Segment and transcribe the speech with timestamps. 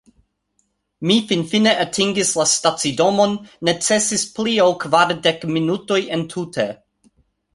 [1.09, 3.35] Mi finfine atingis la stacidomon
[3.69, 6.67] necesis pli ol kvardek minutoj entute